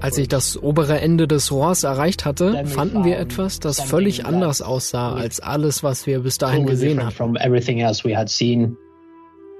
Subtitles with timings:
[0.00, 4.62] Als ich das obere Ende des Rohrs erreicht hatte, fanden wir etwas, das völlig anders
[4.62, 7.36] aussah als alles, was wir bis dahin gesehen hatten.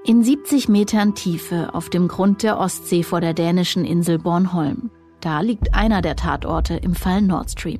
[0.03, 4.89] In 70 Metern Tiefe auf dem Grund der Ostsee vor der dänischen Insel Bornholm.
[5.19, 7.79] Da liegt einer der Tatorte im Fall Nord Stream.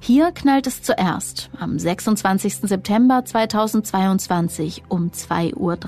[0.00, 2.56] Hier knallt es zuerst am 26.
[2.62, 5.78] September 2022 um 2.03 Uhr.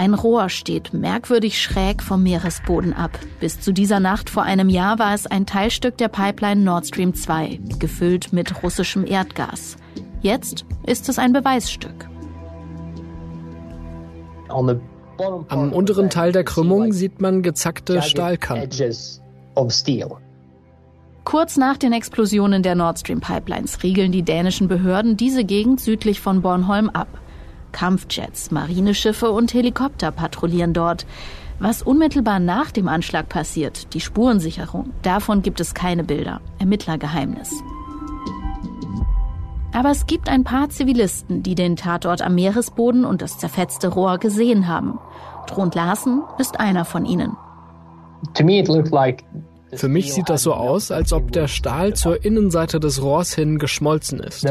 [0.00, 3.18] Ein Rohr steht merkwürdig schräg vom Meeresboden ab.
[3.38, 7.12] Bis zu dieser Nacht vor einem Jahr war es ein Teilstück der Pipeline Nord Stream
[7.12, 9.76] 2, gefüllt mit russischem Erdgas.
[10.22, 12.08] Jetzt ist es ein Beweisstück.
[14.48, 18.70] Am unteren Teil der Krümmung sieht man gezackte Stahlkanten.
[21.24, 26.22] Kurz nach den Explosionen der Nord Stream Pipelines riegeln die dänischen Behörden diese Gegend südlich
[26.22, 27.08] von Bornholm ab.
[27.72, 31.06] Kampfjets, Marineschiffe und Helikopter patrouillieren dort.
[31.58, 36.40] Was unmittelbar nach dem Anschlag passiert, die Spurensicherung, davon gibt es keine Bilder.
[36.58, 37.52] Ermittlergeheimnis.
[39.72, 44.18] Aber es gibt ein paar Zivilisten, die den Tatort am Meeresboden und das zerfetzte Rohr
[44.18, 44.98] gesehen haben.
[45.46, 47.36] Trond Larsen ist einer von ihnen.
[49.72, 53.58] Für mich sieht das so aus, als ob der Stahl zur Innenseite des Rohrs hin
[53.58, 54.42] geschmolzen ist.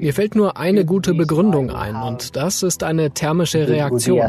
[0.00, 4.20] Mir fällt nur eine gute Begründung ein und das ist eine thermische Reaktion.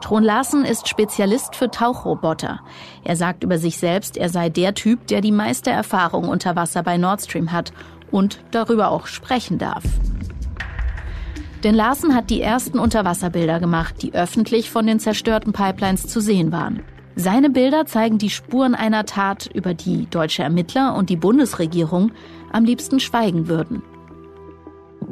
[0.00, 2.60] Tron Larsen ist Spezialist für Tauchroboter.
[3.04, 6.82] Er sagt über sich selbst, er sei der Typ, der die meiste Erfahrung unter Wasser
[6.82, 7.72] bei Nord Stream hat
[8.10, 9.84] und darüber auch sprechen darf.
[11.62, 16.50] Denn Larsen hat die ersten Unterwasserbilder gemacht, die öffentlich von den zerstörten Pipelines zu sehen
[16.52, 16.82] waren.
[17.16, 22.12] Seine Bilder zeigen die Spuren einer Tat, über die deutsche Ermittler und die Bundesregierung
[22.52, 23.82] am liebsten schweigen würden.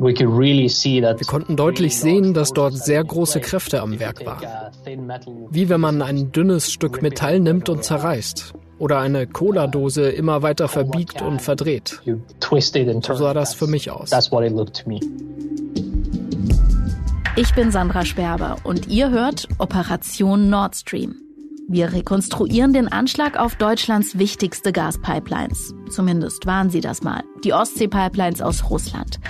[0.01, 4.71] Wir konnten deutlich sehen, dass dort sehr große Kräfte am Werk waren.
[5.51, 8.55] Wie wenn man ein dünnes Stück Metall nimmt und zerreißt.
[8.79, 12.01] Oder eine Cola-Dose immer weiter verbiegt und verdreht.
[12.05, 14.11] So sah das für mich aus.
[17.35, 21.28] Ich bin Sandra Sperber und ihr hört Operation Nord Stream.
[21.71, 25.75] Wir rekonstruieren den Anschlag auf Deutschlands wichtigste Gaspipelines.
[25.91, 27.23] Zumindest waren sie das mal.
[27.45, 29.21] Die Ostsee-Pipelines aus Russland.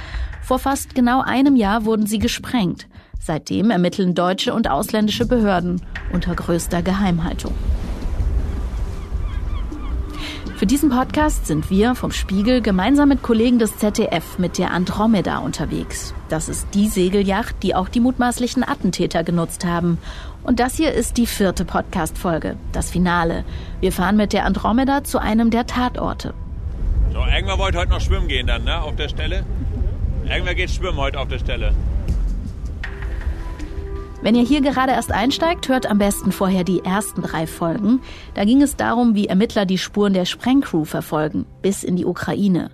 [0.40, 2.86] Vor fast genau einem Jahr wurden sie gesprengt.
[3.18, 5.82] Seitdem ermitteln deutsche und ausländische Behörden
[6.12, 7.54] unter größter Geheimhaltung.
[10.58, 15.38] Für diesen Podcast sind wir vom Spiegel gemeinsam mit Kollegen des ZDF mit der Andromeda
[15.38, 16.14] unterwegs.
[16.30, 19.98] Das ist die Segelyacht, die auch die mutmaßlichen Attentäter genutzt haben.
[20.42, 23.44] Und das hier ist die vierte Podcast-Folge, das Finale.
[23.78, 26.34] Wir fahren mit der Andromeda zu einem der Tatorte.
[27.12, 29.46] So, irgendwer wollte heute noch schwimmen gehen dann, ne, auf der Stelle?
[30.24, 31.72] Irgendwer geht schwimmen heute auf der Stelle.
[34.20, 38.00] Wenn ihr hier gerade erst einsteigt, hört am besten vorher die ersten drei Folgen.
[38.34, 42.70] Da ging es darum, wie Ermittler die Spuren der Sprengcrew verfolgen, bis in die Ukraine.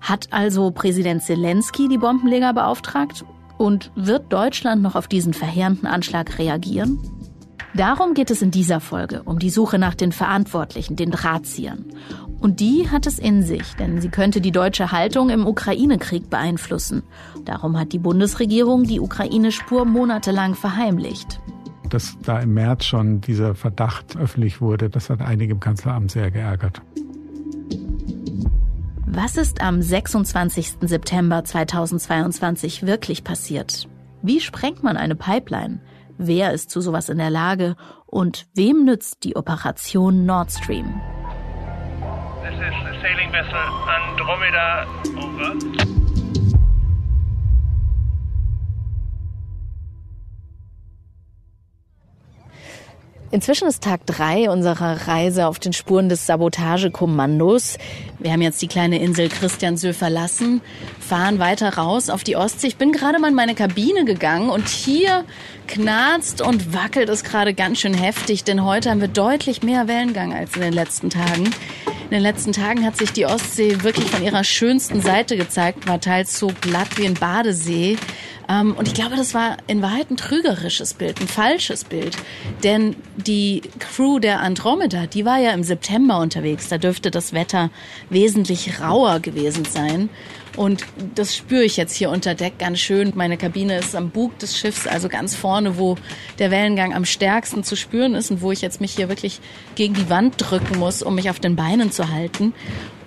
[0.00, 3.24] Hat also Präsident Zelensky die Bombenleger beauftragt?
[3.56, 6.98] Und wird Deutschland noch auf diesen verheerenden Anschlag reagieren?
[7.76, 11.84] Darum geht es in dieser Folge, um die Suche nach den Verantwortlichen, den Drahtziehern.
[12.38, 17.02] Und die hat es in sich, denn sie könnte die deutsche Haltung im Ukraine-Krieg beeinflussen.
[17.44, 21.40] Darum hat die Bundesregierung die Ukraine-Spur monatelang verheimlicht.
[21.88, 26.30] Dass da im März schon dieser Verdacht öffentlich wurde, das hat einige im Kanzleramt sehr
[26.30, 26.80] geärgert.
[29.06, 30.74] Was ist am 26.
[30.80, 33.88] September 2022 wirklich passiert?
[34.22, 35.80] Wie sprengt man eine Pipeline?
[36.18, 37.74] Wer ist zu sowas in der Lage?
[38.06, 41.00] Und wem nützt die Operation Nord Stream?
[42.42, 43.56] This is sailing vessel
[43.88, 44.86] Andromeda
[45.16, 45.84] over.
[53.32, 57.78] Inzwischen ist Tag drei unserer Reise auf den Spuren des Sabotagekommandos.
[58.24, 60.62] Wir haben jetzt die kleine Insel Christiansö verlassen,
[60.98, 62.68] fahren weiter raus auf die Ostsee.
[62.68, 65.26] Ich bin gerade mal in meine Kabine gegangen und hier
[65.68, 70.32] knarzt und wackelt es gerade ganz schön heftig, denn heute haben wir deutlich mehr Wellengang
[70.32, 71.50] als in den letzten Tagen.
[72.04, 76.00] In den letzten Tagen hat sich die Ostsee wirklich von ihrer schönsten Seite gezeigt, war
[76.00, 77.98] teils so glatt wie ein Badesee.
[78.48, 82.16] Ähm, und ich glaube, das war in Wahrheit ein trügerisches Bild, ein falsches Bild.
[82.62, 86.68] Denn die Crew der Andromeda, die war ja im September unterwegs.
[86.68, 87.70] Da dürfte das Wetter
[88.14, 90.08] wesentlich rauer gewesen sein.
[90.56, 90.84] Und
[91.14, 93.12] das spüre ich jetzt hier unter Deck ganz schön.
[93.14, 95.96] Meine Kabine ist am Bug des Schiffs, also ganz vorne, wo
[96.38, 99.40] der Wellengang am stärksten zu spüren ist und wo ich jetzt mich hier wirklich
[99.74, 102.54] gegen die Wand drücken muss, um mich auf den Beinen zu halten.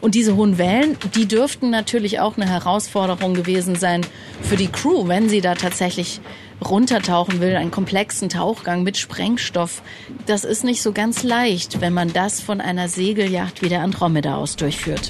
[0.01, 4.05] Und diese hohen Wellen, die dürften natürlich auch eine Herausforderung gewesen sein
[4.41, 6.21] für die Crew, wenn sie da tatsächlich
[6.63, 9.81] runtertauchen will, einen komplexen Tauchgang mit Sprengstoff.
[10.25, 14.38] Das ist nicht so ganz leicht, wenn man das von einer Segelyacht wie der Andromeda
[14.38, 15.09] aus durchführt.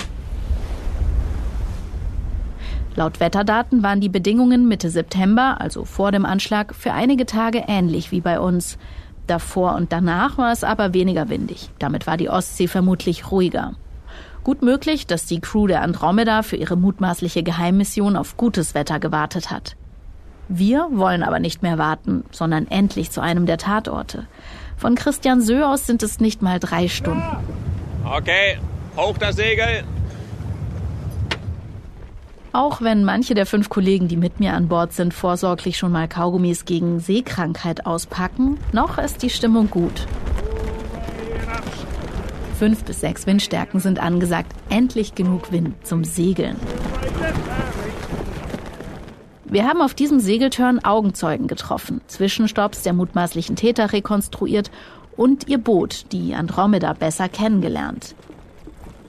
[2.97, 8.11] Laut Wetterdaten waren die Bedingungen Mitte September, also vor dem Anschlag, für einige Tage ähnlich
[8.11, 8.79] wie bei uns.
[9.27, 11.69] Davor und danach war es aber weniger windig.
[11.77, 13.73] Damit war die Ostsee vermutlich ruhiger.
[14.43, 19.51] Gut möglich, dass die Crew der Andromeda für ihre mutmaßliche Geheimmission auf gutes Wetter gewartet
[19.51, 19.75] hat.
[20.49, 24.25] Wir wollen aber nicht mehr warten, sondern endlich zu einem der Tatorte.
[24.75, 27.21] Von Christian Sö aus sind es nicht mal drei Stunden.
[28.03, 28.57] Okay,
[28.95, 29.83] hoch das Segel.
[32.57, 36.07] Auch wenn manche der fünf Kollegen, die mit mir an Bord sind, vorsorglich schon mal
[36.07, 40.07] Kaugummis gegen Seekrankheit auspacken, noch ist die Stimmung gut.
[42.57, 44.53] Fünf bis sechs Windstärken sind angesagt.
[44.69, 46.55] Endlich genug Wind zum Segeln.
[49.45, 54.71] Wir haben auf diesem Segeltörn Augenzeugen getroffen, Zwischenstopps der mutmaßlichen Täter rekonstruiert
[55.15, 58.15] und ihr Boot, die Andromeda, besser kennengelernt.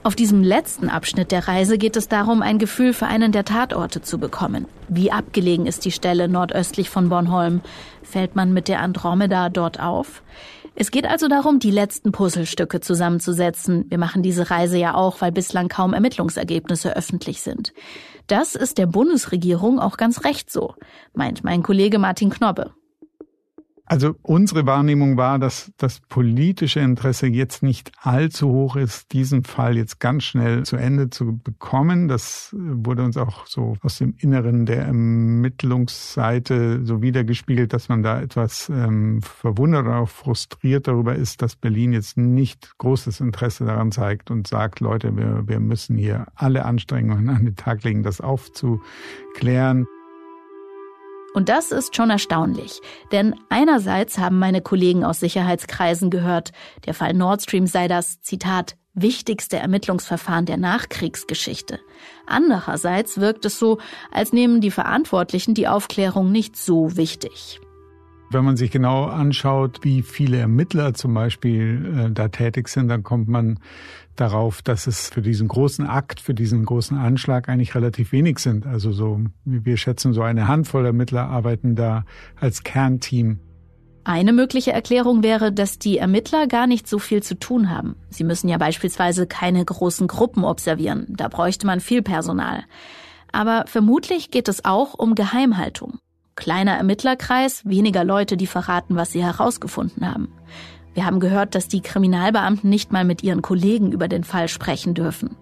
[0.08, 4.00] Auf diesem letzten Abschnitt der Reise geht es darum, ein Gefühl für einen der Tatorte
[4.00, 4.64] zu bekommen.
[4.88, 7.60] Wie abgelegen ist die Stelle nordöstlich von Bornholm?
[8.02, 10.22] Fällt man mit der Andromeda dort auf?
[10.74, 13.84] Es geht also darum, die letzten Puzzlestücke zusammenzusetzen.
[13.90, 17.74] Wir machen diese Reise ja auch, weil bislang kaum Ermittlungsergebnisse öffentlich sind.
[18.28, 20.74] Das ist der Bundesregierung auch ganz recht so,
[21.12, 22.72] meint mein Kollege Martin Knobbe.
[23.90, 29.78] Also unsere Wahrnehmung war, dass das politische Interesse jetzt nicht allzu hoch ist, diesen Fall
[29.78, 32.06] jetzt ganz schnell zu Ende zu bekommen.
[32.06, 38.20] Das wurde uns auch so aus dem Inneren der Ermittlungsseite so wiedergespiegelt, dass man da
[38.20, 43.90] etwas ähm, verwundert oder auch frustriert darüber ist, dass Berlin jetzt nicht großes Interesse daran
[43.90, 48.20] zeigt und sagt, Leute, wir, wir müssen hier alle Anstrengungen an den Tag legen, das
[48.20, 49.86] aufzuklären.
[51.38, 52.80] Und das ist schon erstaunlich,
[53.12, 56.50] denn einerseits haben meine Kollegen aus Sicherheitskreisen gehört,
[56.84, 61.78] der Fall Nord Stream sei das, Zitat, wichtigste Ermittlungsverfahren der Nachkriegsgeschichte.
[62.26, 63.78] Andererseits wirkt es so,
[64.10, 67.60] als nehmen die Verantwortlichen die Aufklärung nicht so wichtig.
[68.30, 73.02] Wenn man sich genau anschaut, wie viele Ermittler zum Beispiel äh, da tätig sind, dann
[73.02, 73.58] kommt man
[74.16, 78.66] darauf, dass es für diesen großen Akt, für diesen großen Anschlag eigentlich relativ wenig sind.
[78.66, 82.04] Also so, wir schätzen, so eine Handvoll Ermittler arbeiten da
[82.36, 83.40] als Kernteam.
[84.04, 87.96] Eine mögliche Erklärung wäre, dass die Ermittler gar nicht so viel zu tun haben.
[88.10, 91.06] Sie müssen ja beispielsweise keine großen Gruppen observieren.
[91.10, 92.64] Da bräuchte man viel Personal.
[93.32, 95.98] Aber vermutlich geht es auch um Geheimhaltung.
[96.38, 100.28] Kleiner Ermittlerkreis, weniger Leute, die verraten, was sie herausgefunden haben.
[100.94, 104.94] Wir haben gehört, dass die Kriminalbeamten nicht mal mit ihren Kollegen über den Fall sprechen
[104.94, 105.36] dürfen.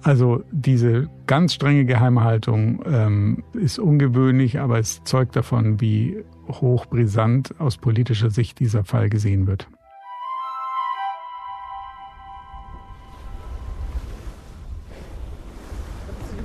[0.00, 7.78] Also diese ganz strenge Geheimhaltung ähm, ist ungewöhnlich, aber es zeugt davon, wie hochbrisant aus
[7.78, 9.66] politischer Sicht dieser Fall gesehen wird.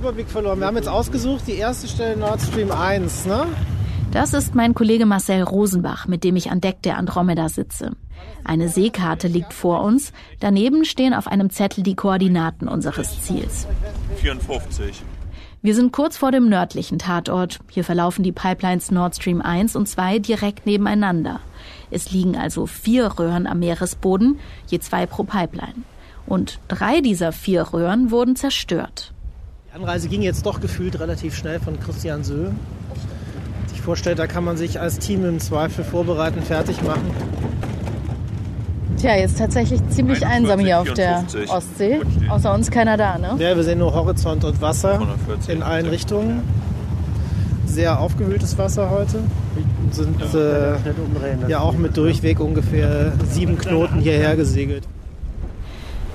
[0.00, 0.60] Überblick verloren.
[0.60, 3.46] Wir haben jetzt ausgesucht, die erste Stelle Nord Stream 1, ne?
[4.12, 7.92] Das ist mein Kollege Marcel Rosenbach, mit dem ich an Deck der Andromeda sitze.
[8.42, 10.12] Eine Seekarte liegt vor uns.
[10.40, 13.66] Daneben stehen auf einem Zettel die Koordinaten unseres Ziels.
[14.16, 15.02] 54.
[15.60, 17.58] Wir sind kurz vor dem nördlichen Tatort.
[17.68, 21.40] Hier verlaufen die Pipelines Nord Stream 1 und 2 direkt nebeneinander.
[21.90, 25.84] Es liegen also vier Röhren am Meeresboden, je zwei pro Pipeline.
[26.26, 29.12] Und drei dieser vier Röhren wurden zerstört.
[29.70, 32.48] Die Anreise ging jetzt doch gefühlt relativ schnell von Christian Sö.
[33.72, 37.08] Ich vorstelle, da kann man sich als Team im Zweifel vorbereiten, fertig machen.
[38.96, 41.50] Tja, jetzt tatsächlich ziemlich 41, einsam hier auf der 54.
[41.50, 42.00] Ostsee.
[42.28, 43.36] Außer uns keiner da, ne?
[43.38, 45.92] Ja, wir sehen nur Horizont und Wasser 140, in allen ja.
[45.92, 46.42] Richtungen.
[47.66, 49.20] Sehr aufgewühltes Wasser heute.
[49.92, 54.88] Sind äh, ja auch mit Durchweg ungefähr sieben Knoten hierher gesegelt.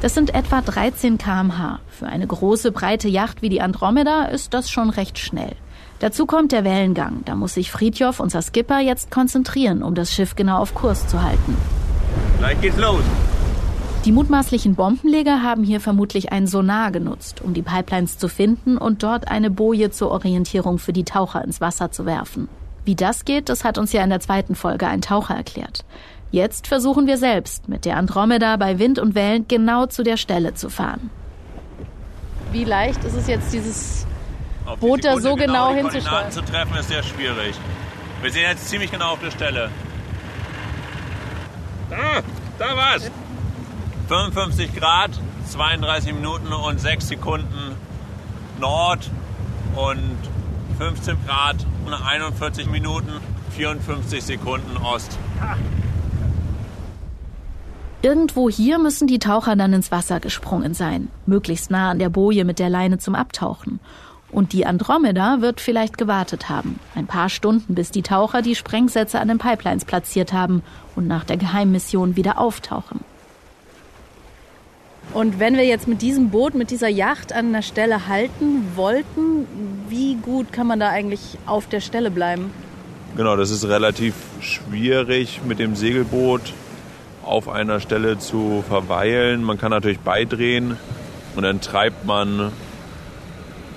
[0.06, 1.80] Das sind etwa 13 kmh.
[1.88, 5.56] Für eine große, breite Yacht wie die Andromeda ist das schon recht schnell.
[5.98, 7.24] Dazu kommt der Wellengang.
[7.26, 11.24] Da muss sich Friedjof, unser Skipper, jetzt konzentrieren, um das Schiff genau auf Kurs zu
[11.24, 11.58] halten.
[12.38, 13.02] Gleich geht's los.
[14.06, 19.02] Die mutmaßlichen Bombenleger haben hier vermutlich ein Sonar genutzt, um die Pipelines zu finden und
[19.02, 22.48] dort eine Boje zur Orientierung für die Taucher ins Wasser zu werfen.
[22.86, 25.84] Wie das geht, das hat uns ja in der zweiten Folge ein Taucher erklärt.
[26.36, 30.54] Jetzt versuchen wir selbst, mit der Andromeda bei Wind und Wellen genau zu der Stelle
[30.54, 31.10] zu fahren.
[32.52, 34.06] Wie leicht ist es jetzt, dieses
[34.66, 36.04] Auf die Boot da Sekunde so genau die hinzusteuern.
[36.04, 37.56] Koordinaten zu treffen ist sehr schwierig.
[38.22, 39.70] Wir sind jetzt ziemlich genau auf der Stelle.
[41.90, 42.22] Da,
[42.60, 43.10] da war's.
[44.10, 45.12] 55 Grad,
[45.48, 47.78] 32 Minuten und 6 Sekunden
[48.60, 49.10] Nord
[49.78, 50.18] und
[50.80, 55.18] 15 Grad 41 Minuten 54 Sekunden Ost.
[58.06, 62.46] Irgendwo hier müssen die Taucher dann ins Wasser gesprungen sein, möglichst nah an der Boje
[62.46, 63.80] mit der Leine zum Abtauchen.
[64.32, 66.80] Und die Andromeda wird vielleicht gewartet haben.
[66.94, 70.62] Ein paar Stunden, bis die Taucher die Sprengsätze an den Pipelines platziert haben
[70.96, 73.00] und nach der Geheimmission wieder auftauchen.
[75.12, 79.48] Und wenn wir jetzt mit diesem Boot, mit dieser Yacht an der Stelle halten wollten,
[79.90, 82.52] wie gut kann man da eigentlich auf der Stelle bleiben?
[83.18, 86.54] Genau, das ist relativ schwierig mit dem Segelboot
[87.26, 89.44] auf einer Stelle zu verweilen.
[89.44, 90.78] Man kann natürlich beidrehen
[91.36, 92.52] und dann treibt man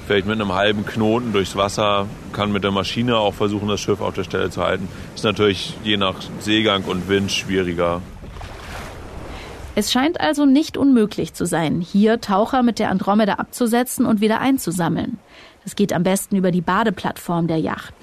[0.07, 4.01] vielleicht mit einem halben Knoten durchs Wasser, kann mit der Maschine auch versuchen, das Schiff
[4.01, 4.89] auf der Stelle zu halten.
[5.15, 8.01] Ist natürlich je nach Seegang und Wind schwieriger.
[9.75, 14.41] Es scheint also nicht unmöglich zu sein, hier Taucher mit der Andromeda abzusetzen und wieder
[14.41, 15.19] einzusammeln.
[15.63, 17.95] Das geht am besten über die Badeplattform der Yacht.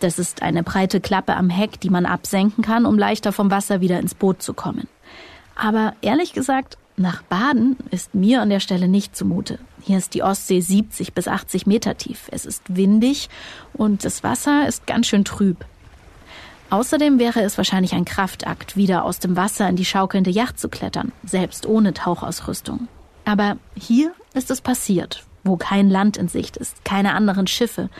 [0.00, 3.80] Das ist eine breite Klappe am Heck, die man absenken kann, um leichter vom Wasser
[3.80, 4.88] wieder ins Boot zu kommen.
[5.54, 9.58] Aber ehrlich gesagt, nach Baden ist mir an der Stelle nicht zumute.
[9.82, 12.28] Hier ist die Ostsee 70 bis 80 Meter tief.
[12.30, 13.28] Es ist windig
[13.74, 15.64] und das Wasser ist ganz schön trüb.
[16.70, 20.68] Außerdem wäre es wahrscheinlich ein Kraftakt, wieder aus dem Wasser in die schaukelnde Yacht zu
[20.68, 22.88] klettern, selbst ohne Tauchausrüstung.
[23.24, 27.90] Aber hier ist es passiert, wo kein Land in Sicht ist, keine anderen Schiffe,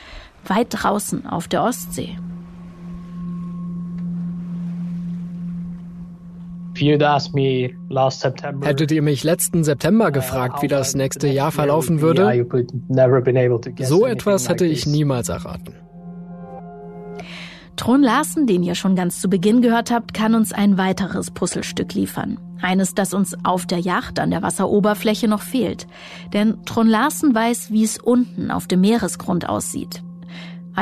[0.47, 2.17] weit draußen auf der Ostsee.
[8.63, 12.47] Hättet ihr mich letzten September gefragt, wie das nächste Jahr verlaufen würde,
[13.81, 15.75] so etwas hätte ich niemals erraten.
[17.77, 21.95] Tron Larsen, den ihr schon ganz zu Beginn gehört habt, kann uns ein weiteres Puzzlestück
[21.95, 22.39] liefern.
[22.61, 25.87] Eines, das uns auf der Yacht an der Wasseroberfläche noch fehlt.
[26.35, 30.03] Denn Tron Larsen weiß, wie es unten auf dem Meeresgrund aussieht.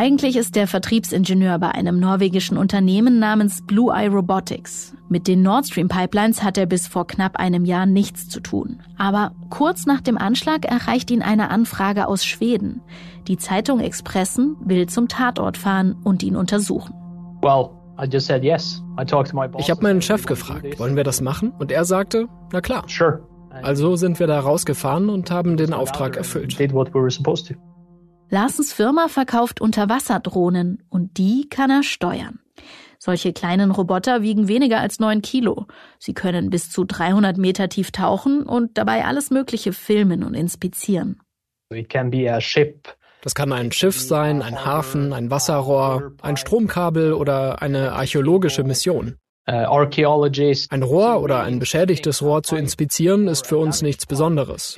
[0.01, 4.95] Eigentlich ist er Vertriebsingenieur bei einem norwegischen Unternehmen namens Blue Eye Robotics.
[5.09, 8.79] Mit den Nord Stream Pipelines hat er bis vor knapp einem Jahr nichts zu tun.
[8.97, 12.81] Aber kurz nach dem Anschlag erreicht ihn eine Anfrage aus Schweden.
[13.27, 16.95] Die Zeitung Expressen will zum Tatort fahren und ihn untersuchen.
[19.59, 21.53] Ich habe meinen Chef gefragt, wollen wir das machen?
[21.59, 22.85] Und er sagte, na klar.
[23.51, 26.57] Also sind wir da rausgefahren und haben den Auftrag erfüllt.
[28.31, 32.41] Larsens Firma verkauft Unterwasserdrohnen und die kann er steuern.
[32.99, 35.67] Solche kleinen Roboter wiegen weniger als neun Kilo.
[35.99, 41.21] Sie können bis zu 300 Meter tief tauchen und dabei alles Mögliche filmen und inspizieren.
[43.23, 49.17] Das kann ein Schiff sein, ein Hafen, ein Wasserrohr, ein Stromkabel oder eine archäologische Mission.
[50.71, 54.77] Ein Rohr oder ein beschädigtes Rohr zu inspizieren ist für uns nichts Besonderes.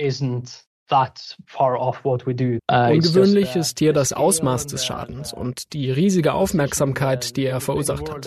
[2.71, 7.61] Uh, Ungewöhnlich uh, ist hier das Ausmaß des Schadens und die riesige Aufmerksamkeit, die er
[7.61, 8.27] verursacht hat.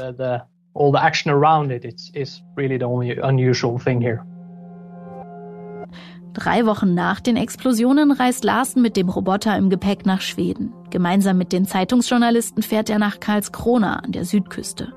[6.34, 10.74] Drei Wochen nach den Explosionen reist Larsen mit dem Roboter im Gepäck nach Schweden.
[10.90, 14.94] Gemeinsam mit den Zeitungsjournalisten fährt er nach Karlskrona an der Südküste.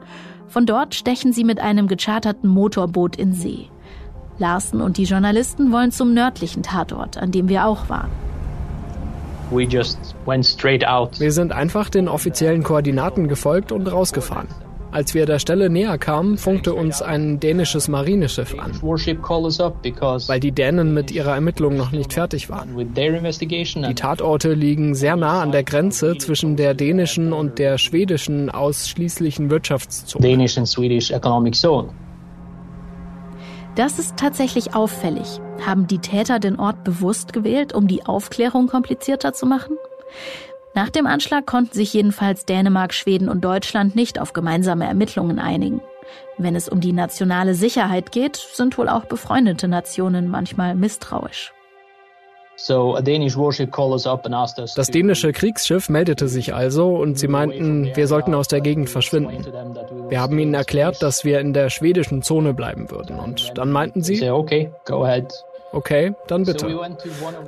[0.46, 3.68] Von dort stechen sie mit einem gecharterten Motorboot in See.
[4.38, 8.10] Larsen und die Journalisten wollen zum nördlichen Tatort, an dem wir auch waren.
[9.50, 14.48] Wir sind einfach den offiziellen Koordinaten gefolgt und rausgefahren.
[14.92, 20.94] Als wir der Stelle näher kamen, funkte uns ein dänisches Marineschiff an, weil die Dänen
[20.94, 22.76] mit ihrer Ermittlung noch nicht fertig waren.
[22.76, 29.50] Die Tatorte liegen sehr nah an der Grenze zwischen der dänischen und der schwedischen ausschließlichen
[29.50, 30.22] Wirtschaftszone.
[33.76, 35.38] Das ist tatsächlich auffällig.
[35.64, 39.76] Haben die Täter den Ort bewusst gewählt, um die Aufklärung komplizierter zu machen?
[40.74, 45.82] Nach dem Anschlag konnten sich jedenfalls Dänemark, Schweden und Deutschland nicht auf gemeinsame Ermittlungen einigen.
[46.38, 51.52] Wenn es um die nationale Sicherheit geht, sind wohl auch befreundete Nationen manchmal misstrauisch.
[54.76, 59.44] Das dänische Kriegsschiff meldete sich also und sie meinten, wir sollten aus der Gegend verschwinden.
[60.08, 64.02] Wir haben ihnen erklärt, dass wir in der schwedischen Zone bleiben würden und dann meinten
[64.02, 64.14] sie,
[65.72, 66.66] okay, dann bitte.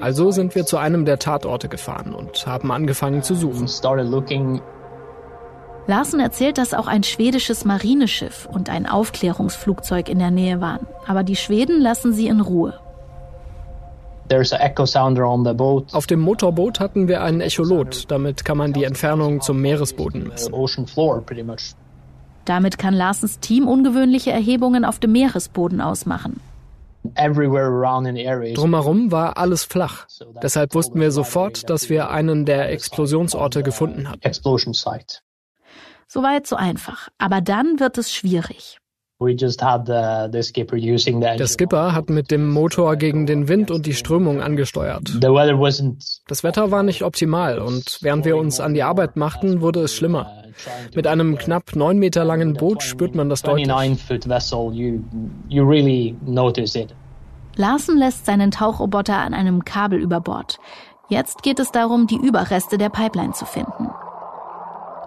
[0.01, 3.67] Also sind wir zu einem der Tatorte gefahren und haben angefangen zu suchen.
[5.87, 10.87] Larsen erzählt, dass auch ein schwedisches Marineschiff und ein Aufklärungsflugzeug in der Nähe waren.
[11.07, 12.79] Aber die Schweden lassen sie in Ruhe.
[14.31, 18.05] Auf dem Motorboot hatten wir einen Echolot.
[18.09, 20.55] Damit kann man die Entfernung zum Meeresboden messen.
[22.45, 26.41] Damit kann Larsens Team ungewöhnliche Erhebungen auf dem Meeresboden ausmachen.
[28.55, 30.07] Drumherum war alles flach.
[30.43, 34.21] Deshalb wussten wir sofort, dass wir einen der Explosionsorte gefunden hatten.
[36.07, 37.09] Soweit so einfach.
[37.19, 38.79] Aber dann wird es schwierig.
[39.21, 40.43] Der
[41.47, 45.19] Skipper hat mit dem Motor gegen den Wind und die Strömung angesteuert.
[46.29, 49.95] Das Wetter war nicht optimal und während wir uns an die Arbeit machten, wurde es
[49.95, 50.31] schlimmer.
[50.95, 53.67] Mit einem knapp neun Meter langen Boot spürt man das deutlich.
[57.57, 60.61] Larsen lässt seinen Tauchroboter an einem Kabel über Bord.
[61.09, 63.89] Jetzt geht es darum, die Überreste der Pipeline zu finden.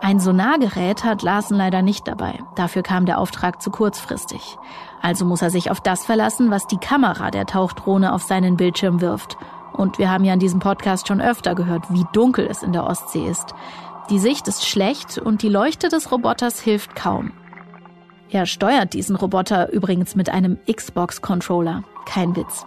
[0.04, 2.40] Ein Sonargerät hat Larsen leider nicht dabei.
[2.56, 4.58] Dafür kam der Auftrag zu kurzfristig.
[5.00, 9.00] Also muss er sich auf das verlassen, was die Kamera der Tauchdrohne auf seinen Bildschirm
[9.00, 9.38] wirft.
[9.74, 12.88] Und wir haben ja in diesem Podcast schon öfter gehört, wie dunkel es in der
[12.88, 13.54] Ostsee ist.
[14.10, 17.32] Die Sicht ist schlecht und die Leuchte des Roboters hilft kaum.
[18.32, 21.84] Er steuert diesen Roboter übrigens mit einem Xbox-Controller.
[22.06, 22.66] Kein Witz.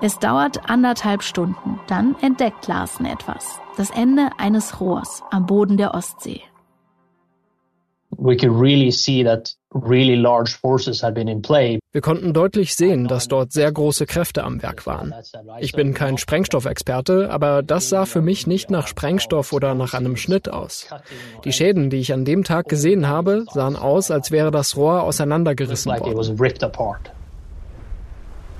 [0.00, 1.80] Es dauert anderthalb Stunden.
[1.88, 3.60] Dann entdeckt Larsen etwas.
[3.76, 6.40] Das Ende eines Rohrs am Boden der Ostsee.
[11.92, 15.12] Wir konnten deutlich sehen, dass dort sehr große Kräfte am Werk waren.
[15.60, 20.16] Ich bin kein Sprengstoffexperte, aber das sah für mich nicht nach Sprengstoff oder nach einem
[20.16, 20.86] Schnitt aus.
[21.44, 25.02] Die Schäden, die ich an dem Tag gesehen habe, sahen aus, als wäre das Rohr
[25.02, 27.17] auseinandergerissen worden.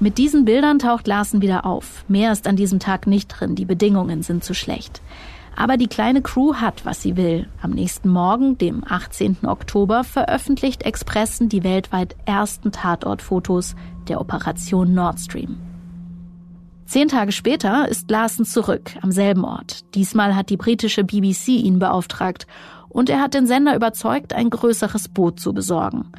[0.01, 2.05] Mit diesen Bildern taucht Larsen wieder auf.
[2.07, 5.03] Mehr ist an diesem Tag nicht drin, die Bedingungen sind zu schlecht.
[5.57, 7.49] Aber die kleine Crew hat, was sie will.
[7.63, 9.39] Am nächsten Morgen, dem 18.
[9.45, 13.75] Oktober, veröffentlicht Expressen die weltweit ersten Tatortfotos
[14.07, 15.57] der Operation Nord Stream.
[16.87, 19.95] Zehn Tage später ist Larsen zurück, am selben Ort.
[19.97, 22.47] Diesmal hat die britische BBC ihn beauftragt
[22.89, 26.13] und er hat den Sender überzeugt, ein größeres Boot zu besorgen.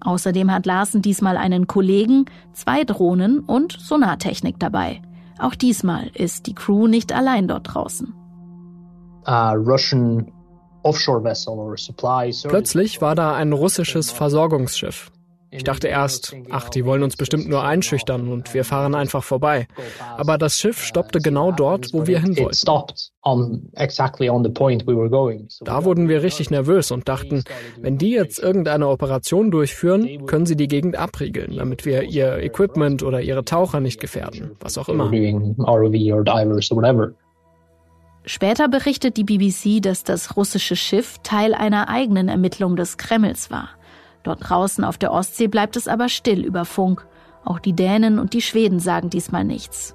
[0.00, 5.00] Außerdem hat Larsen diesmal einen Kollegen, zwei Drohnen und Sonartechnik dabei.
[5.38, 8.14] Auch diesmal ist die Crew nicht allein dort draußen.
[12.48, 15.10] Plötzlich war da ein russisches Versorgungsschiff.
[15.56, 19.68] Ich dachte erst, ach, die wollen uns bestimmt nur einschüchtern und wir fahren einfach vorbei.
[20.16, 22.56] Aber das Schiff stoppte genau dort, wo wir hin wollten.
[25.64, 27.44] Da wurden wir richtig nervös und dachten,
[27.80, 33.04] wenn die jetzt irgendeine Operation durchführen, können sie die Gegend abriegeln, damit wir ihr Equipment
[33.04, 35.12] oder ihre Taucher nicht gefährden, was auch immer.
[38.26, 43.68] Später berichtet die BBC, dass das russische Schiff Teil einer eigenen Ermittlung des Kremls war.
[44.24, 47.06] Dort draußen auf der Ostsee bleibt es aber still über Funk.
[47.44, 49.94] Auch die Dänen und die Schweden sagen diesmal nichts.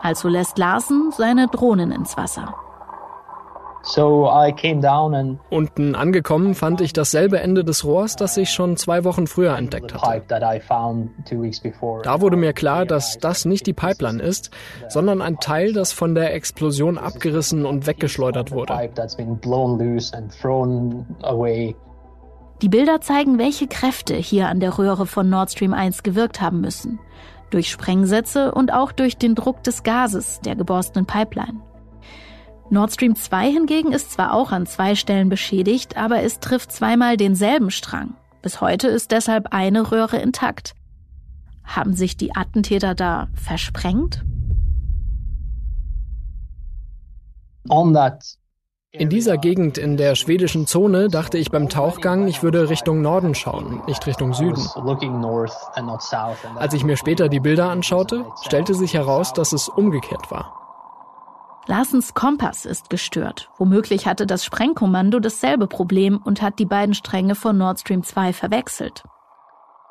[0.00, 2.54] Also lässt Larsen seine Drohnen ins Wasser.
[5.50, 9.94] Unten angekommen fand ich dasselbe Ende des Rohrs, das ich schon zwei Wochen früher entdeckt
[9.94, 10.04] hatte.
[12.02, 14.50] Da wurde mir klar, dass das nicht die Pipeline ist,
[14.88, 18.74] sondern ein Teil, das von der Explosion abgerissen und weggeschleudert wurde.
[22.60, 26.60] Die Bilder zeigen, welche Kräfte hier an der Röhre von Nord Stream 1 gewirkt haben
[26.60, 26.98] müssen.
[27.50, 31.60] Durch Sprengsätze und auch durch den Druck des Gases der geborstenen Pipeline.
[32.68, 37.16] Nord Stream 2 hingegen ist zwar auch an zwei Stellen beschädigt, aber es trifft zweimal
[37.16, 38.14] denselben Strang.
[38.42, 40.74] Bis heute ist deshalb eine Röhre intakt.
[41.62, 44.24] Haben sich die Attentäter da versprengt?
[47.70, 48.38] On that
[48.92, 53.34] in dieser Gegend in der schwedischen Zone dachte ich beim Tauchgang, ich würde Richtung Norden
[53.34, 54.66] schauen, nicht Richtung Süden.
[56.56, 60.54] Als ich mir später die Bilder anschaute, stellte sich heraus, dass es umgekehrt war.
[61.66, 63.50] Larsens Kompass ist gestört.
[63.58, 68.32] Womöglich hatte das Sprengkommando dasselbe Problem und hat die beiden Stränge von Nord Stream 2
[68.32, 69.04] verwechselt.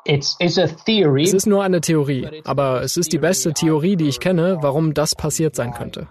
[0.04, 4.92] Es ist nur eine Theorie, aber es ist die beste Theorie, die ich kenne, warum
[4.92, 6.08] das passiert sein könnte.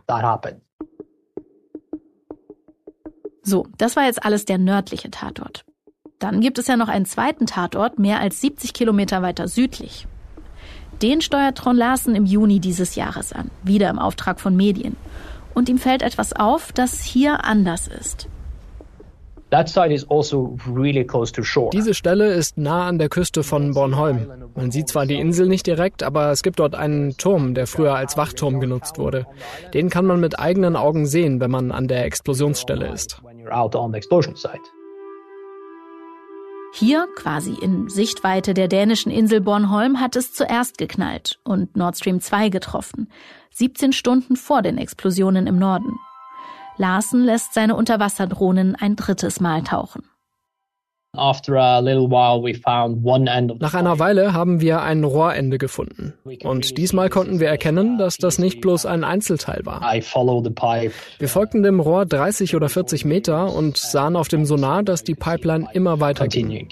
[3.48, 5.64] So, das war jetzt alles der nördliche Tatort.
[6.20, 10.06] Dann gibt es ja noch einen zweiten Tatort, mehr als 70 Kilometer weiter südlich.
[11.02, 14.98] Den steuert Tron Larsen im Juni dieses Jahres an, wieder im Auftrag von Medien.
[15.54, 18.28] Und ihm fällt etwas auf, das hier anders ist.
[19.50, 20.58] Also
[21.72, 24.28] Diese Stelle ist nah an der Küste von Bornholm.
[24.56, 27.96] Man sieht zwar die Insel nicht direkt, aber es gibt dort einen Turm, der früher
[27.96, 29.26] als Wachturm genutzt wurde.
[29.74, 33.22] Den kann man mit eigenen Augen sehen, wenn man an der Explosionsstelle ist.
[36.74, 42.20] Hier, quasi in Sichtweite der dänischen Insel Bornholm, hat es zuerst geknallt und Nord Stream
[42.20, 43.10] 2 getroffen.
[43.52, 45.98] 17 Stunden vor den Explosionen im Norden.
[46.78, 50.04] Larsen lässt seine Unterwasserdrohnen ein drittes Mal tauchen.
[51.14, 51.42] Nach
[53.74, 56.14] einer Weile haben wir ein Rohrende gefunden.
[56.44, 59.82] Und diesmal konnten wir erkennen, dass das nicht bloß ein Einzelteil war.
[59.82, 65.16] Wir folgten dem Rohr 30 oder 40 Meter und sahen auf dem Sonar, dass die
[65.16, 66.68] Pipeline immer weiter ging.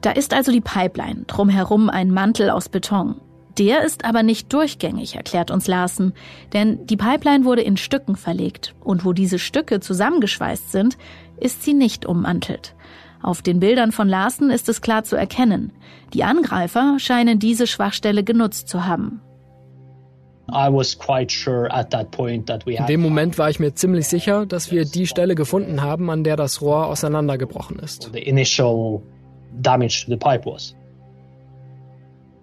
[0.00, 3.20] Da ist also die Pipeline, drumherum ein Mantel aus Beton.
[3.58, 6.14] Der ist aber nicht durchgängig, erklärt uns Larsen,
[6.52, 10.96] denn die Pipeline wurde in Stücken verlegt und wo diese Stücke zusammengeschweißt sind,
[11.38, 12.74] ist sie nicht ummantelt.
[13.22, 15.72] Auf den Bildern von Larsen ist es klar zu erkennen.
[16.12, 19.20] Die Angreifer scheinen diese Schwachstelle genutzt zu haben.
[22.80, 26.24] In dem Moment war ich mir ziemlich sicher, dass wir die Stelle gefunden haben, an
[26.24, 28.10] der das Rohr auseinandergebrochen ist.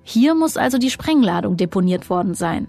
[0.09, 2.67] Hier muss also die Sprengladung deponiert worden sein.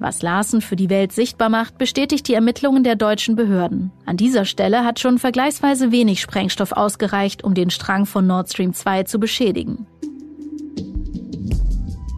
[0.00, 3.92] Was Larsen für die Welt sichtbar macht, bestätigt die Ermittlungen der deutschen Behörden.
[4.04, 8.74] An dieser Stelle hat schon vergleichsweise wenig Sprengstoff ausgereicht, um den Strang von Nord Stream
[8.74, 9.86] 2 zu beschädigen.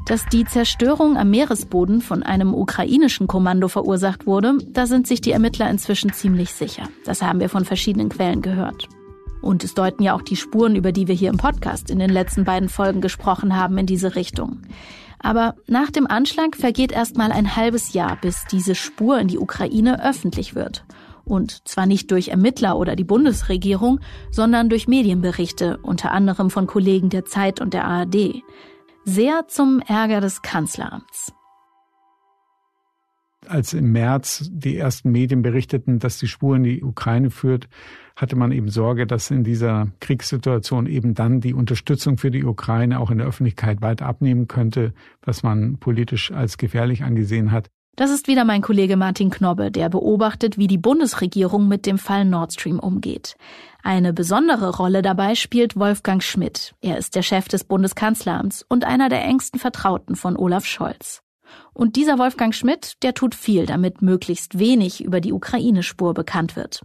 [0.06, 5.32] Dass die Zerstörung am Meeresboden von einem ukrainischen Kommando verursacht wurde, da sind sich die
[5.32, 6.84] Ermittler inzwischen ziemlich sicher.
[7.04, 8.88] Das haben wir von verschiedenen Quellen gehört.
[9.44, 12.08] Und es deuten ja auch die Spuren, über die wir hier im Podcast in den
[12.08, 14.62] letzten beiden Folgen gesprochen haben, in diese Richtung.
[15.18, 19.38] Aber nach dem Anschlag vergeht erst mal ein halbes Jahr, bis diese Spur in die
[19.38, 20.86] Ukraine öffentlich wird.
[21.24, 27.10] Und zwar nicht durch Ermittler oder die Bundesregierung, sondern durch Medienberichte, unter anderem von Kollegen
[27.10, 28.42] der Zeit und der ARD.
[29.04, 31.34] Sehr zum Ärger des Kanzleramts
[33.46, 37.68] als im März die ersten Medien berichteten, dass die Spur in die Ukraine führt,
[38.16, 43.00] hatte man eben Sorge, dass in dieser Kriegssituation eben dann die Unterstützung für die Ukraine
[43.00, 47.68] auch in der Öffentlichkeit weit abnehmen könnte, was man politisch als gefährlich angesehen hat.
[47.96, 52.24] Das ist wieder mein Kollege Martin Knobbe, der beobachtet, wie die Bundesregierung mit dem Fall
[52.24, 53.36] Nord Stream umgeht.
[53.84, 56.74] Eine besondere Rolle dabei spielt Wolfgang Schmidt.
[56.80, 61.22] Er ist der Chef des Bundeskanzleramts und einer der engsten Vertrauten von Olaf Scholz.
[61.72, 66.82] Und dieser Wolfgang Schmidt, der tut viel, damit möglichst wenig über die Ukraine-Spur bekannt wird.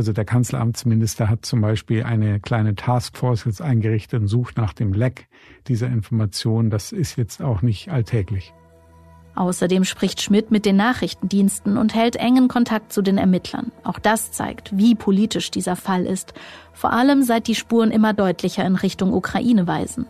[0.00, 4.94] Also der Kanzleramtsminister hat zum Beispiel eine kleine Taskforce jetzt eingerichtet und sucht nach dem
[4.94, 5.28] Leck
[5.68, 6.70] dieser Informationen.
[6.70, 8.54] Das ist jetzt auch nicht alltäglich.
[9.34, 13.72] Außerdem spricht Schmidt mit den Nachrichtendiensten und hält engen Kontakt zu den Ermittlern.
[13.84, 16.32] Auch das zeigt, wie politisch dieser Fall ist,
[16.72, 20.06] vor allem seit die Spuren immer deutlicher in Richtung Ukraine weisen.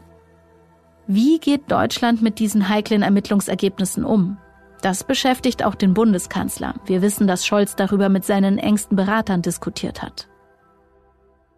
[1.08, 4.38] Wie geht Deutschland mit diesen heiklen Ermittlungsergebnissen um?
[4.80, 6.74] Das beschäftigt auch den Bundeskanzler.
[6.86, 10.28] Wir wissen, dass Scholz darüber mit seinen engsten Beratern diskutiert hat.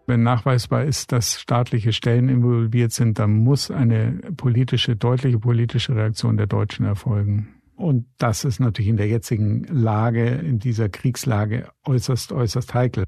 [0.07, 6.37] Wenn nachweisbar ist, dass staatliche Stellen involviert sind, dann muss eine politische, deutliche politische Reaktion
[6.37, 7.55] der Deutschen erfolgen.
[7.77, 13.05] Und das ist natürlich in der jetzigen Lage, in dieser Kriegslage äußerst, äußerst heikel.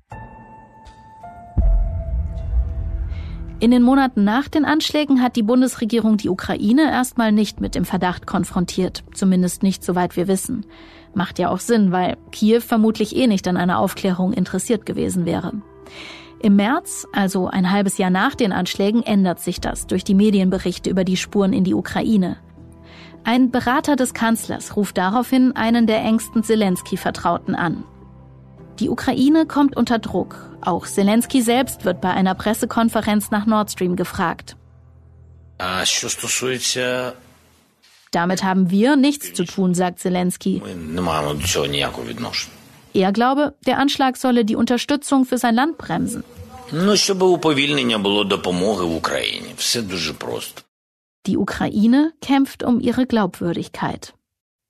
[3.65, 7.87] In den Monaten nach den Anschlägen hat die Bundesregierung die Ukraine erstmal nicht mit dem
[7.87, 10.67] Verdacht konfrontiert, zumindest nicht soweit wir wissen.
[11.15, 15.55] Macht ja auch Sinn, weil Kiew vermutlich eh nicht an einer Aufklärung interessiert gewesen wäre.
[16.43, 20.91] Im März, also ein halbes Jahr nach den Anschlägen, ändert sich das durch die Medienberichte
[20.91, 22.37] über die Spuren in die Ukraine.
[23.25, 27.85] Ein Berater des Kanzlers ruft daraufhin einen der engsten Zelensky-Vertrauten an.
[28.81, 30.37] Die Ukraine kommt unter Druck.
[30.61, 34.57] Auch Zelensky selbst wird bei einer Pressekonferenz nach Nord Stream gefragt.
[38.11, 40.63] Damit haben wir nichts zu tun, sagt Zelensky.
[42.95, 46.25] Er glaube, der Anschlag solle die Unterstützung für sein Land bremsen.
[51.27, 54.15] Die Ukraine kämpft um ihre Glaubwürdigkeit.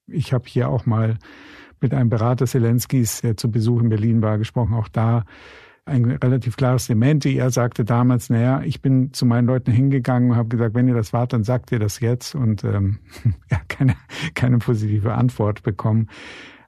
[0.07, 1.19] Ich habe hier auch mal
[1.85, 4.73] mit einem Berater Zelenskis, der zu Besuch in Berlin war, gesprochen.
[4.73, 5.25] Auch da
[5.85, 7.37] ein relativ klares Dementi.
[7.37, 10.95] Er sagte damals, naja, ich bin zu meinen Leuten hingegangen und habe gesagt, wenn ihr
[10.95, 12.35] das wart, dann sagt ihr das jetzt.
[12.35, 13.01] Und ähm,
[13.49, 13.95] er hat keine,
[14.35, 16.09] keine positive Antwort bekommen.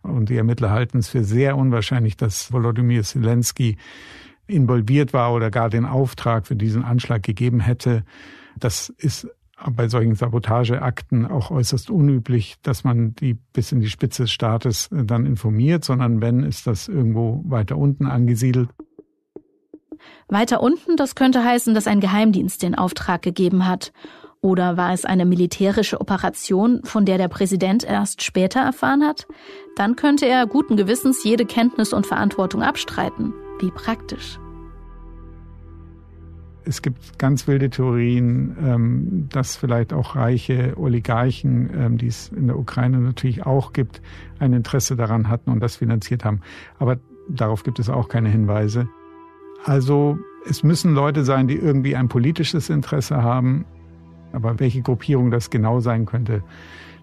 [0.03, 3.79] Und die Ermittler halten es für sehr unwahrscheinlich, dass Volodymyr Zelensky
[4.47, 8.05] involviert war oder gar den Auftrag für diesen Anschlag gegeben hätte.
[8.59, 9.27] Das ist
[9.75, 14.91] bei solchen Sabotageakten auch äußerst unüblich, dass man die bis in die Spitze des Staates
[14.93, 18.69] äh, dann informiert, sondern wenn, ist das irgendwo weiter unten angesiedelt.
[20.29, 23.93] Weiter unten, das könnte heißen, dass ein Geheimdienst den Auftrag gegeben hat.
[24.43, 29.27] Oder war es eine militärische Operation, von der der Präsident erst später erfahren hat?
[29.77, 33.33] Dann könnte er guten Gewissens jede Kenntnis und Verantwortung abstreiten.
[33.59, 34.39] Wie praktisch.
[36.69, 42.49] Es gibt ganz wilde Theorien, ähm, dass vielleicht auch reiche Oligarchen, ähm, die es in
[42.49, 44.03] der Ukraine natürlich auch gibt,
[44.41, 46.41] ein Interesse daran hatten und das finanziert haben.
[46.81, 46.99] Aber
[47.29, 48.89] darauf gibt es auch keine Hinweise.
[49.65, 53.65] Also Es müssen Leute sein, die irgendwie ein politisches Interesse haben.
[54.33, 56.43] Aber welche Gruppierung das genau sein könnte,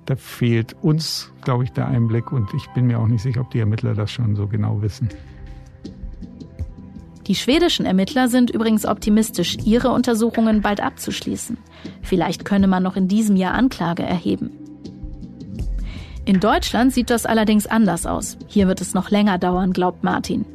[0.05, 2.31] da fehlt uns, glaube ich, der Einblick.
[2.31, 5.09] Und ich bin mir auch nicht sicher, ob die Ermittler das schon so genau wissen.
[7.27, 11.57] Die schwedischen Ermittler sind übrigens optimistisch, ihre Untersuchungen bald abzuschließen.
[12.01, 14.51] Vielleicht könne man noch in diesem Jahr Anklage erheben.
[16.25, 18.37] In Deutschland sieht das allerdings anders aus.
[18.47, 20.45] Hier wird es noch länger dauern, glaubt Martin.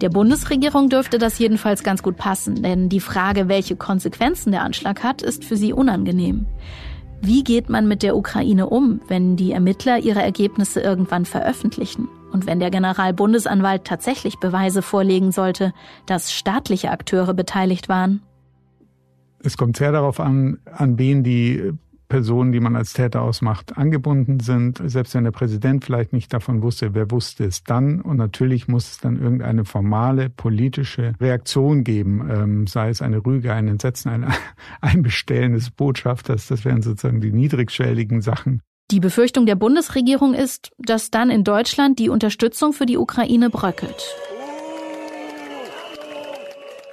[0.00, 5.02] Der Bundesregierung dürfte das jedenfalls ganz gut passen, denn die Frage, welche Konsequenzen der Anschlag
[5.02, 6.46] hat, ist für sie unangenehm.
[7.20, 12.08] Wie geht man mit der Ukraine um, wenn die Ermittler ihre Ergebnisse irgendwann veröffentlichen?
[12.34, 15.72] Und wenn der Generalbundesanwalt tatsächlich Beweise vorlegen sollte,
[16.04, 18.22] dass staatliche Akteure beteiligt waren?
[19.38, 21.70] Es kommt sehr darauf an, an wen die
[22.08, 24.82] Personen, die man als Täter ausmacht, angebunden sind.
[24.84, 28.00] Selbst wenn der Präsident vielleicht nicht davon wusste, wer wusste es dann?
[28.00, 33.52] Und natürlich muss es dann irgendeine formale politische Reaktion geben, ähm, sei es eine Rüge,
[33.52, 34.26] ein Entsetzen, ein
[34.80, 36.48] Einbestellen des Botschafters.
[36.48, 38.60] Das wären sozusagen die niedrigschwelligen Sachen.
[38.90, 44.14] Die Befürchtung der Bundesregierung ist, dass dann in Deutschland die Unterstützung für die Ukraine bröckelt.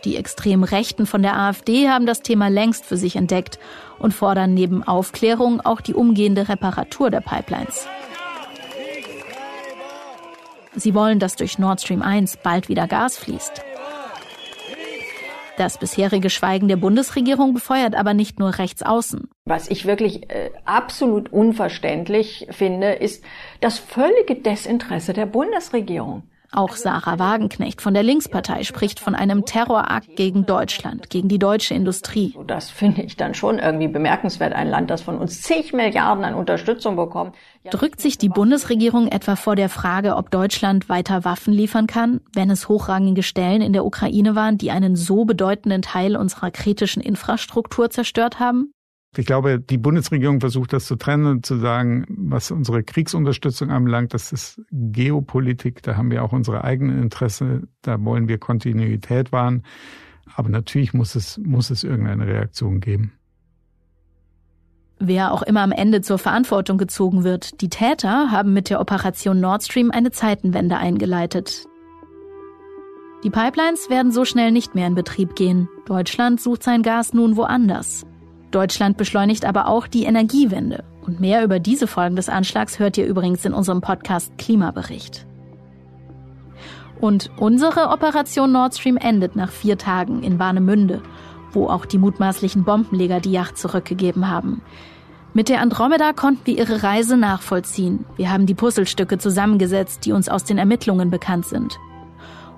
[0.06, 3.60] Die extremen Rechten von der AfD haben das Thema längst für sich entdeckt
[3.99, 7.88] und fordern neben Aufklärung auch die umgehende Reparatur der Pipelines.
[10.73, 13.62] Sie wollen, dass durch Nord Stream 1 bald wieder Gas fließt.
[15.62, 19.30] Das bisherige Schweigen der Bundesregierung befeuert aber nicht nur rechts außen.
[19.45, 23.24] Was ich wirklich äh, absolut unverständlich finde, ist
[23.60, 26.24] das völlige Desinteresse der Bundesregierung.
[26.53, 31.73] Auch Sarah Wagenknecht von der Linkspartei spricht von einem Terrorakt gegen Deutschland, gegen die deutsche
[31.73, 32.35] Industrie.
[32.45, 34.51] Das finde ich dann schon irgendwie bemerkenswert.
[34.51, 37.35] Ein Land, das von uns zig Milliarden an Unterstützung bekommt.
[37.69, 42.49] Drückt sich die Bundesregierung etwa vor der Frage, ob Deutschland weiter Waffen liefern kann, wenn
[42.49, 47.89] es hochrangige Stellen in der Ukraine waren, die einen so bedeutenden Teil unserer kritischen Infrastruktur
[47.91, 48.73] zerstört haben?
[49.17, 54.13] Ich glaube, die Bundesregierung versucht das zu trennen und zu sagen, was unsere Kriegsunterstützung anbelangt,
[54.13, 59.63] das ist Geopolitik, da haben wir auch unsere eigenen Interesse, da wollen wir Kontinuität wahren.
[60.34, 63.12] Aber natürlich muss es, muss es irgendeine Reaktion geben.
[64.97, 69.41] Wer auch immer am Ende zur Verantwortung gezogen wird, die Täter haben mit der Operation
[69.41, 71.65] Nord Stream eine Zeitenwende eingeleitet.
[73.26, 75.67] Die Pipelines werden so schnell nicht mehr in Betrieb gehen.
[75.86, 78.06] Deutschland sucht sein Gas nun woanders.
[78.51, 80.83] Deutschland beschleunigt aber auch die Energiewende.
[81.05, 85.25] Und mehr über diese Folgen des Anschlags hört ihr übrigens in unserem Podcast Klimabericht.
[86.99, 91.01] Und unsere Operation Nord Stream endet nach vier Tagen in Warnemünde,
[91.51, 94.61] wo auch die mutmaßlichen Bombenleger die Yacht zurückgegeben haben.
[95.33, 98.05] Mit der Andromeda konnten wir ihre Reise nachvollziehen.
[98.17, 101.79] Wir haben die Puzzlestücke zusammengesetzt, die uns aus den Ermittlungen bekannt sind.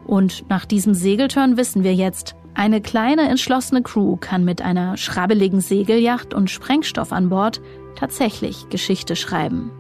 [0.06, 5.62] Und nach diesem Segeltörn wissen wir jetzt, eine kleine entschlossene Crew kann mit einer schrabbeligen
[5.62, 7.62] Segelyacht und Sprengstoff an Bord
[7.96, 9.72] tatsächlich Geschichte schreiben.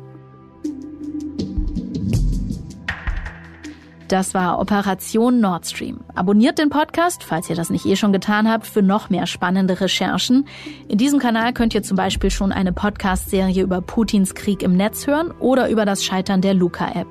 [4.07, 6.01] Das war Operation Nord Stream.
[6.13, 9.81] Abonniert den Podcast, falls ihr das nicht eh schon getan habt, für noch mehr spannende
[9.81, 10.45] Recherchen.
[10.87, 15.07] In diesem Kanal könnt ihr zum Beispiel schon eine Podcast-Serie über Putins Krieg im Netz
[15.07, 17.07] hören oder über das Scheitern der Luca-App.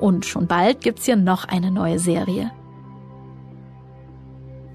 [0.00, 2.50] Und schon bald gibt's hier noch eine neue Serie.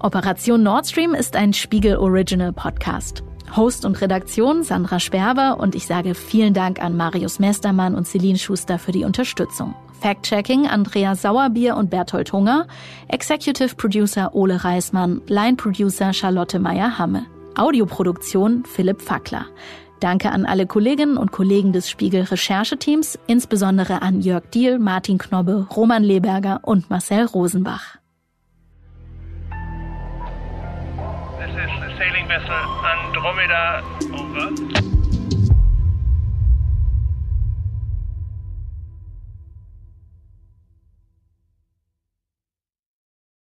[0.00, 3.22] Operation Nord Stream ist ein Spiegel Original Podcast.
[3.56, 8.38] Host und Redaktion Sandra Sperber und ich sage vielen Dank an Marius Mestermann und Celine
[8.38, 9.74] Schuster für die Unterstützung.
[10.00, 12.66] Fact-Checking Andrea Sauerbier und Berthold Hunger,
[13.08, 17.24] Executive Producer Ole Reismann, Line Producer Charlotte Meyer-Hamme,
[17.56, 19.46] Audioproduktion Philipp Fackler.
[20.00, 25.66] Danke an alle Kolleginnen und Kollegen des Spiegel Rechercheteams, insbesondere an Jörg Diehl, Martin Knobbe,
[25.74, 27.96] Roman Leberger und Marcel Rosenbach.
[31.96, 34.95] Sailing vessel Andromeda over.